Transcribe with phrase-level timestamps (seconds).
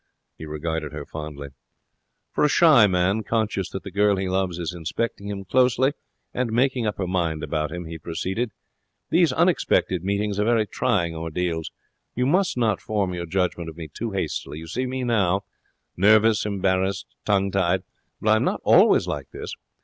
[0.35, 1.49] He regarded her fondly.
[2.31, 5.93] 'For a shy man, conscious that the girl he loves is inspecting him closely
[6.33, 8.49] and making up her mind about him,' he proceeded,
[9.11, 11.69] 'these unexpected meetings are very trying ordeals.
[12.15, 14.57] You must not form your judgement of me too hastily.
[14.57, 15.41] You see me now,
[15.95, 17.83] nervous, embarrassed, tongue tied.
[18.19, 19.53] But I am not always like this.